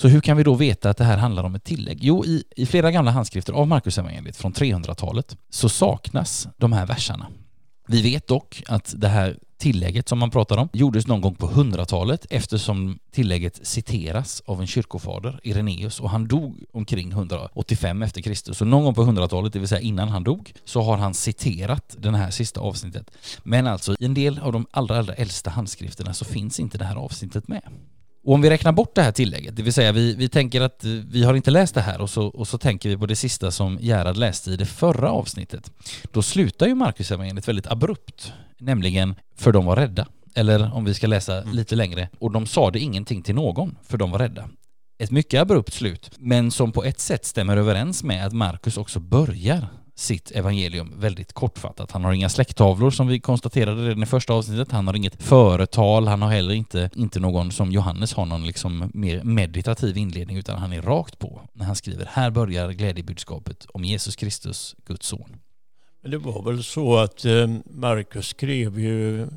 [0.00, 1.98] Så hur kan vi då veta att det här handlar om ett tillägg?
[2.00, 7.26] Jo, i, i flera gamla handskrifter av Markusevangeliet från 300-talet så saknas de här verserna.
[7.86, 11.48] Vi vet dock att det här tillägget som man pratar om gjordes någon gång på
[11.48, 18.58] 100-talet eftersom tillägget citeras av en kyrkofader, Ireneus, och han dog omkring 185 efter Kristus.
[18.58, 21.96] Så någon gång på 100-talet, det vill säga innan han dog, så har han citerat
[21.98, 23.10] det här sista avsnittet.
[23.42, 26.84] Men alltså i en del av de allra, allra äldsta handskrifterna så finns inte det
[26.84, 27.62] här avsnittet med.
[28.24, 30.84] Och om vi räknar bort det här tillägget, det vill säga vi, vi tänker att
[30.84, 33.50] vi har inte läst det här och så, och så tänker vi på det sista
[33.50, 35.70] som Gerhard läste i det förra avsnittet.
[36.12, 40.06] Då slutar ju Marcus evangeliet väldigt abrupt, nämligen för de var rädda.
[40.34, 41.54] Eller om vi ska läsa mm.
[41.54, 44.48] lite längre, och de sade ingenting till någon för de var rädda.
[44.98, 49.00] Ett mycket abrupt slut, men som på ett sätt stämmer överens med att Markus också
[49.00, 49.68] börjar
[50.00, 51.92] sitt evangelium väldigt kortfattat.
[51.92, 54.72] Han har inga släkttavlor som vi konstaterade redan i första avsnittet.
[54.72, 56.08] Han har inget företal.
[56.08, 60.58] Han har heller inte, inte någon som Johannes har någon liksom mer meditativ inledning utan
[60.58, 65.36] han är rakt på när han skriver här börjar glädjebudskapet om Jesus Kristus, Guds son.
[66.02, 69.28] Men det var väl så att eh, Markus skrev ju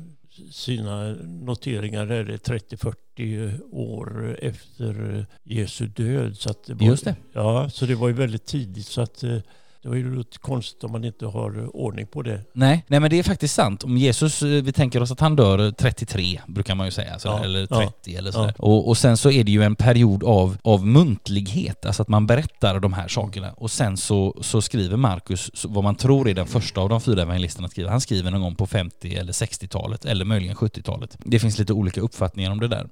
[0.50, 6.36] sina noteringar är 30-40 år efter Jesu död.
[6.36, 7.16] Så det var, Just det.
[7.32, 8.86] Ja, så det var ju väldigt tidigt.
[8.86, 9.38] Så att eh,
[9.84, 12.40] det var ju konstigt om man inte har ordning på det.
[12.52, 13.84] Nej, nej men det är faktiskt sant.
[13.84, 17.28] Om Jesus, eh, vi tänker oss att han dör 33, brukar man ju säga, så,
[17.28, 18.54] ja, eller 30 ja, eller sådär.
[18.58, 18.64] Ja.
[18.64, 22.26] Och, och sen så är det ju en period av, av muntlighet, alltså att man
[22.26, 23.52] berättar de här sakerna.
[23.52, 27.22] Och sen så, så skriver Markus, vad man tror är den första av de fyra
[27.22, 31.16] evangelisterna skriver, han skriver någon gång på 50 eller 60-talet, eller möjligen 70-talet.
[31.18, 32.88] Det finns lite olika uppfattningar om det där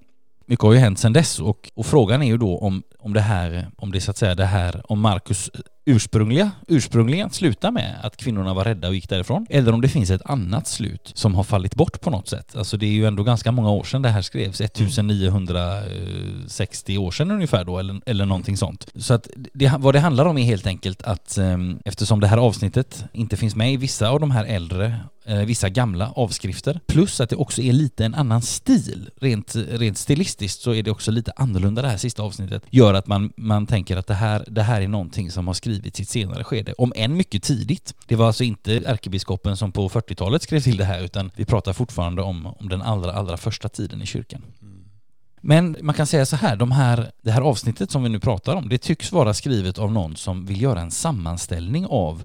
[0.46, 3.20] mycket har ju hänt sedan dess och, och, frågan är ju då om, om det
[3.20, 5.50] här, om det så att säga det här, om Markus
[5.84, 10.10] ursprungliga, ursprungligen slutar med att kvinnorna var rädda och gick därifrån, eller om det finns
[10.10, 12.56] ett annat slut som har fallit bort på något sätt.
[12.56, 17.30] Alltså det är ju ändå ganska många år sedan det här skrevs, 1960 år sedan
[17.30, 18.86] ungefär då, eller, eller någonting sånt.
[18.94, 22.38] Så att det, vad det handlar om är helt enkelt att um, eftersom det här
[22.38, 26.80] avsnittet inte finns med i vissa av de här äldre eh, vissa gamla avskrifter.
[26.86, 29.10] Plus att det också är lite en annan stil.
[29.20, 32.62] Rent, rent stilistiskt så är det också lite annorlunda det här sista avsnittet.
[32.70, 35.71] Gör att man, man tänker att det här, det här är någonting som har skrivits
[35.72, 36.72] i ett senare skede.
[36.78, 37.94] Om än mycket tidigt.
[38.06, 41.72] Det var alltså inte ärkebiskopen som på 40-talet skrev till det här utan vi pratar
[41.72, 44.42] fortfarande om, om den allra, allra första tiden i kyrkan.
[45.44, 48.54] Men man kan säga så här, de här, det här avsnittet som vi nu pratar
[48.54, 52.24] om, det tycks vara skrivet av någon som vill göra en sammanställning av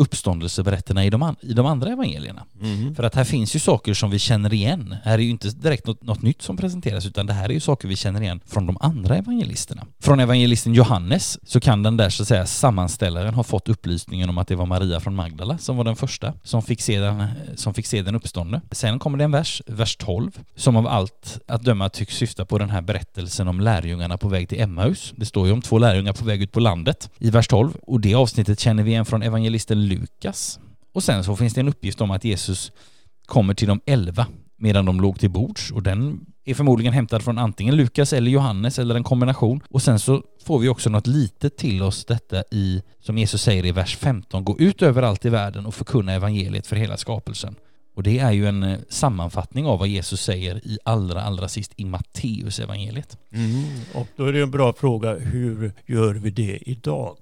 [0.00, 2.42] uppståndelseberättelserna i de, i de andra evangelierna.
[2.62, 2.94] Mm.
[2.94, 4.96] För att här finns ju saker som vi känner igen.
[5.02, 7.60] Här är ju inte direkt något, något, nytt som presenteras utan det här är ju
[7.60, 9.86] saker vi känner igen från de andra evangelisterna.
[9.98, 14.38] Från evangelisten Johannes så kan den där så att säga sammanställaren ha fått upplysningen om
[14.38, 17.74] att det var Maria från Magdala som var den första som fick se den, som
[17.74, 18.60] fick se den uppståndne.
[18.70, 22.58] Sen kommer det en vers, vers 12, som av allt att döma tycks syfta på
[22.58, 25.12] den här berättelsen om lärjungarna på väg till Emmaus.
[25.16, 28.00] Det står ju om två lärjungar på väg ut på landet i vers 12 och
[28.00, 30.58] det avsnittet känner vi igen från evangelisten Lukas.
[30.92, 32.72] Och sen så finns det en uppgift om att Jesus
[33.26, 34.26] kommer till de elva
[34.56, 38.78] medan de låg till bords och den är förmodligen hämtad från antingen Lukas eller Johannes
[38.78, 39.60] eller en kombination.
[39.70, 43.66] Och sen så får vi också något litet till oss detta i, som Jesus säger
[43.66, 47.54] i vers 15, gå ut överallt i världen och förkunna evangeliet för hela skapelsen.
[47.94, 51.72] Och det är ju en eh, sammanfattning av vad Jesus säger i allra, allra sist
[51.76, 53.18] i Matteus evangeliet.
[53.32, 57.16] Mm, och då är det en bra fråga, hur gör vi det idag?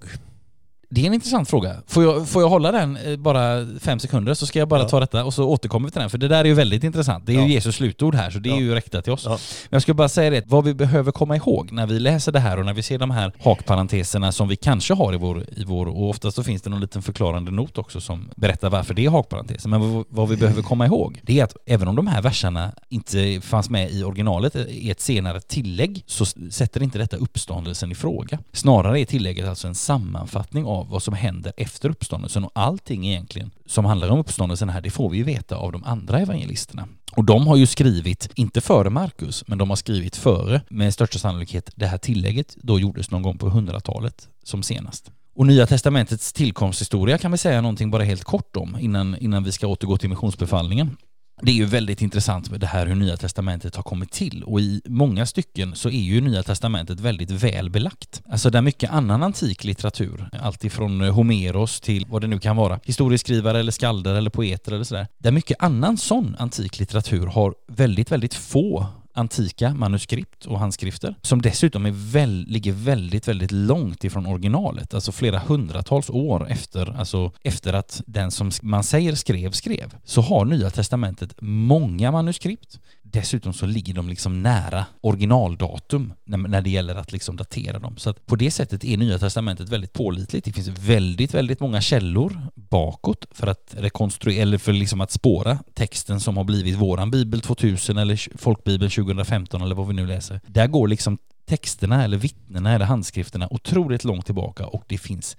[0.90, 1.76] Det är en intressant fråga.
[1.86, 4.88] Får jag, får jag hålla den eh, bara fem sekunder så ska jag bara ja.
[4.88, 6.10] ta detta och så återkommer vi till den.
[6.10, 7.26] För det där är ju väldigt intressant.
[7.26, 7.46] Det är ja.
[7.46, 9.26] ju Jesus slutord här så det är ju riktat till oss.
[9.26, 9.38] Men
[9.70, 12.58] jag ska bara säga det, vad vi behöver komma ihåg när vi läser det här
[12.58, 15.86] och när vi ser de här hakparenteserna som vi kanske har i vår, i vår
[15.86, 19.10] och oftast så finns det någon liten förklarande not också som berättar varför det är
[19.10, 19.68] hakparenteser.
[19.68, 22.72] Men vad, vad vi behöver komma ihåg det är att även om de här verserna
[22.88, 27.94] inte fanns med i originalet i ett senare tillägg så sätter inte detta uppståndelsen i
[27.94, 28.38] fråga.
[28.52, 33.08] Snarare är tillägget alltså en sammanfattning av av vad som händer efter uppståndelsen och allting
[33.08, 36.88] egentligen som handlar om uppståndelsen här, det får vi ju veta av de andra evangelisterna.
[37.12, 41.18] Och de har ju skrivit, inte före Markus, men de har skrivit före, med största
[41.18, 45.10] sannolikhet, det här tillägget då gjordes någon gång på 100-talet som senast.
[45.34, 49.52] Och Nya Testamentets tillkomsthistoria kan vi säga någonting bara helt kort om innan, innan vi
[49.52, 50.96] ska återgå till missionsbefallningen.
[51.42, 54.60] Det är ju väldigt intressant med det här hur Nya Testamentet har kommit till och
[54.60, 58.22] i många stycken så är ju Nya Testamentet väldigt väl belagt.
[58.30, 63.60] Alltså där mycket annan antik litteratur, alltifrån Homeros till vad det nu kan vara, historieskrivare
[63.60, 68.34] eller skalder eller poeter eller sådär, där mycket annan sån antik litteratur har väldigt, väldigt
[68.34, 68.86] få
[69.18, 75.12] antika manuskript och handskrifter som dessutom är väl, ligger väldigt, väldigt långt ifrån originalet, alltså
[75.12, 80.44] flera hundratals år efter, alltså efter att den som man säger skrev skrev, så har
[80.44, 82.80] Nya Testamentet många manuskript.
[83.12, 87.96] Dessutom så ligger de liksom nära originaldatum när, det gäller att liksom datera dem.
[87.96, 90.44] Så att på det sättet är Nya Testamentet väldigt pålitligt.
[90.44, 95.58] Det finns väldigt, väldigt många källor bakåt för att rekonstruera, eller för liksom att spåra
[95.74, 100.40] texten som har blivit våran bibel 2000 eller folkbibeln 2015 eller vad vi nu läser.
[100.46, 105.36] Där går liksom texterna eller vittnena eller handskrifterna otroligt långt tillbaka och det finns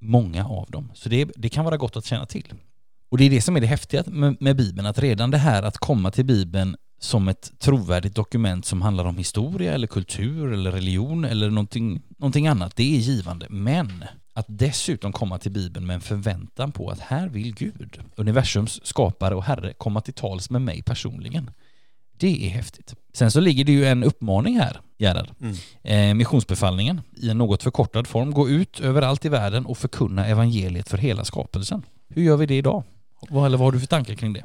[0.00, 0.90] många av dem.
[0.94, 2.54] Så det, det kan vara gott att känna till.
[3.12, 5.62] Och det är det som är det häftiga med, med Bibeln, att redan det här
[5.62, 10.72] att komma till Bibeln som ett trovärdigt dokument som handlar om historia eller kultur eller
[10.72, 13.46] religion eller någonting, någonting annat, det är givande.
[13.50, 18.86] Men att dessutom komma till Bibeln med en förväntan på att här vill Gud, universums
[18.86, 21.50] skapare och Herre, komma till tals med mig personligen.
[22.18, 22.94] Det är häftigt.
[23.12, 25.30] Sen så ligger det ju en uppmaning här, Gerhard.
[25.40, 25.56] Mm.
[25.82, 28.30] Eh, missionsbefallningen i en något förkortad form.
[28.30, 31.82] Gå ut överallt i världen och förkunna evangeliet för hela skapelsen.
[32.08, 32.82] Hur gör vi det idag?
[33.30, 34.44] Vad, eller vad har du för tankar kring det?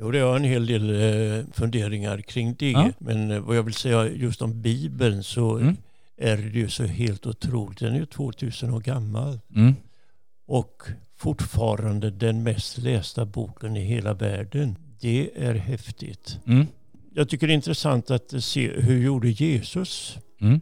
[0.00, 2.70] Jo, det har en hel del eh, funderingar kring det.
[2.70, 2.90] Ja.
[2.98, 5.76] Men eh, vad jag vill säga just om Bibeln så mm.
[6.16, 7.78] är det ju så helt otroligt.
[7.78, 9.40] Den är ju 2000 år gammal.
[9.54, 9.74] Mm.
[10.46, 10.82] Och
[11.16, 14.76] fortfarande den mest lästa boken i hela världen.
[15.00, 16.38] Det är häftigt.
[16.46, 16.66] Mm.
[17.14, 20.18] Jag tycker det är intressant att se hur gjorde Jesus?
[20.40, 20.60] Mm.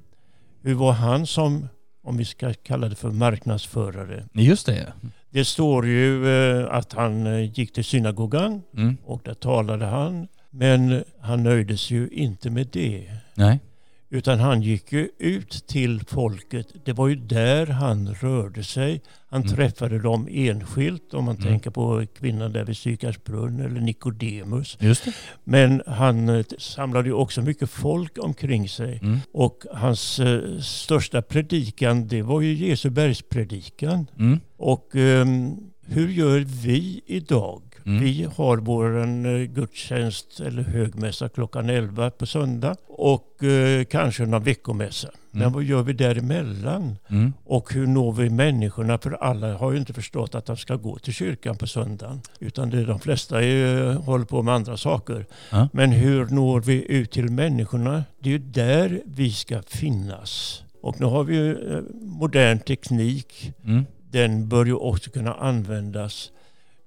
[0.62, 1.68] Hur var han som,
[2.02, 4.24] om vi ska kalla det för marknadsförare?
[4.32, 4.92] Just det.
[5.31, 8.97] Det står ju eh, att han eh, gick till synagogan mm.
[9.05, 10.29] och där talade han.
[10.51, 13.11] Men han nöjde sig ju inte med det.
[13.35, 13.59] Nej.
[14.11, 16.66] Utan han gick ju ut till folket.
[16.85, 19.03] Det var ju där han rörde sig.
[19.29, 19.55] Han mm.
[19.57, 21.49] träffade dem enskilt om man mm.
[21.49, 24.77] tänker på kvinnan där vid Sykars brunn eller Nikodemus.
[25.44, 28.99] Men han eh, samlade ju också mycket folk omkring sig.
[29.03, 29.18] Mm.
[29.33, 34.07] Och hans uh, största predikan det var ju Jesu bergspredikan.
[34.18, 34.40] Mm.
[34.57, 37.62] Och um, hur gör vi idag?
[37.88, 38.01] Mm.
[38.01, 44.42] Vi har vår eh, gudstjänst eller högmässa klockan 11 på söndag och eh, kanske någon
[44.42, 45.09] veckomässa.
[45.09, 45.18] Mm.
[45.44, 46.96] Men vad gör vi däremellan?
[47.09, 47.33] Mm.
[47.44, 48.98] Och hur når vi människorna?
[48.98, 52.20] För alla har ju inte förstått att de ska gå till kyrkan på söndagen.
[52.40, 55.27] Utan det, de flesta är, håller på med andra saker.
[55.51, 55.68] Ja.
[55.72, 58.05] Men hur når vi ut till människorna?
[58.20, 60.62] Det är ju där vi ska finnas.
[60.83, 63.53] Och nu har vi ju eh, modern teknik.
[63.64, 63.85] Mm.
[64.11, 66.31] Den bör ju också kunna användas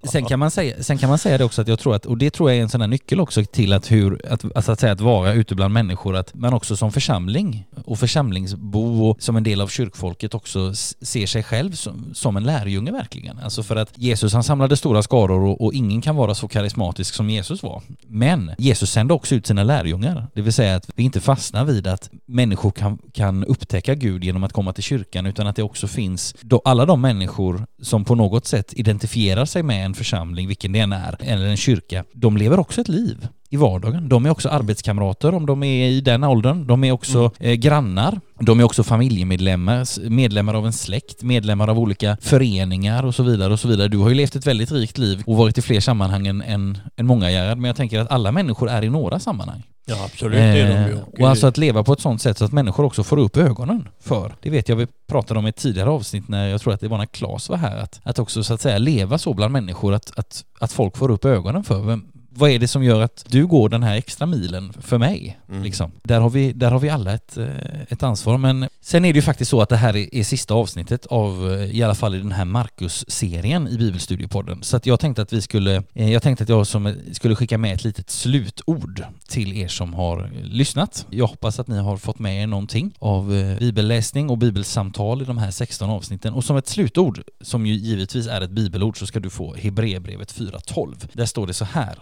[0.04, 2.18] Sen kan, man säga, sen kan man säga det också att jag tror att, och
[2.18, 4.80] det tror jag är en sån här nyckel också till att hur, att, alltså att,
[4.80, 9.36] säga att vara ute bland människor, att man också som församling och församlingsbo och som
[9.36, 13.40] en del av kyrkfolket också ser sig själv som, som en lärjunge verkligen.
[13.40, 17.14] Alltså för att Jesus han samlade stora skaror och, och, ingen kan vara så karismatisk
[17.14, 17.82] som Jesus var.
[18.08, 21.88] Men Jesus sände också ut sina lärjungar, det vill säga att vi inte fastnar vid
[21.88, 25.88] att människor kan, kan upptäcka Gud genom att komma till kyrkan utan att det också
[25.88, 30.72] finns då alla de människor som på något sätt identifierar sig med en församling, vilken
[30.72, 34.10] det än är, eller en kyrka, de lever också ett liv i vardagen.
[34.10, 36.68] De är också arbetskamrater om de är i den åldern.
[36.68, 37.52] De är också mm.
[37.52, 38.20] eh, grannar.
[38.40, 43.54] De är också familjemedlemmar, medlemmar av en släkt, medlemmar av olika föreningar och så vidare
[43.54, 43.88] och så vidare.
[43.88, 46.78] Du har ju levt ett väldigt rikt liv och varit i fler sammanhang än, än,
[46.96, 49.64] än många Gerhard, men jag tänker att alla människor är i några sammanhang.
[49.86, 51.02] Ja absolut, det är de ju.
[51.02, 53.38] Och, och alltså att leva på ett sånt sätt så att människor också får upp
[53.38, 54.36] ögonen för.
[54.41, 56.88] Det vet jag vi pratade om i ett tidigare avsnitt när jag tror att det
[56.88, 57.78] var när Claes var här.
[57.78, 61.12] Att, att också så att säga leva så bland människor att, att, att folk får
[61.12, 64.26] upp ögonen för vem, vad är det som gör att du går den här extra
[64.26, 65.39] milen för mig?
[65.50, 65.63] Mm.
[65.63, 65.91] Liksom.
[66.04, 68.38] Där, har vi, där har vi alla ett, eh, ett ansvar.
[68.38, 71.54] Men sen är det ju faktiskt så att det här är, är sista avsnittet av,
[71.54, 74.63] eh, i alla fall i den här Marcus-serien i Bibelstudiepodden.
[74.63, 77.36] Så att jag tänkte att vi skulle, eh, jag tänkte att jag som, eh, skulle
[77.36, 81.06] skicka med ett litet slutord till er som har lyssnat.
[81.10, 83.28] Jag hoppas att ni har fått med er någonting av
[83.60, 86.34] bibelläsning och bibelsamtal i de här 16 avsnitten.
[86.34, 90.32] Och som ett slutord, som ju givetvis är ett bibelord, så ska du få Hebreerbrevet
[90.34, 91.08] 4.12.
[91.13, 92.00] Där står det så här.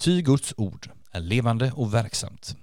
[0.00, 2.56] Ty Guds ord är levande och verksamt.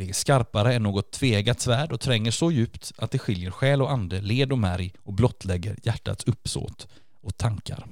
[0.00, 3.82] Det är skarpare än något tvegat svärd och tränger så djupt att det skiljer själ
[3.82, 6.88] och ande, led och märg och blottlägger hjärtats uppsåt
[7.22, 7.86] och tankar.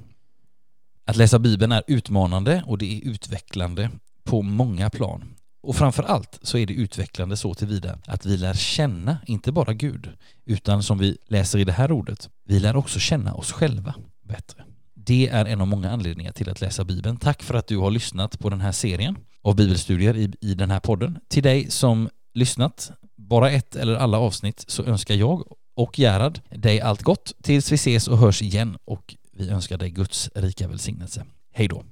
[1.05, 3.89] Att läsa Bibeln är utmanande och det är utvecklande
[4.23, 5.23] på många plan.
[5.61, 9.73] Och framför allt så är det utvecklande så tillvida att vi lär känna inte bara
[9.73, 10.09] Gud,
[10.45, 14.63] utan som vi läser i det här ordet, vi lär också känna oss själva bättre.
[14.93, 17.17] Det är en av många anledningar till att läsa Bibeln.
[17.17, 20.71] Tack för att du har lyssnat på den här serien av bibelstudier i, i den
[20.71, 21.19] här podden.
[21.27, 25.43] Till dig som lyssnat, bara ett eller alla avsnitt, så önskar jag
[25.75, 29.89] och Gerhard dig allt gott tills vi ses och hörs igen och vi önskar dig
[29.89, 31.25] Guds rika välsignelse.
[31.53, 31.83] Hej då!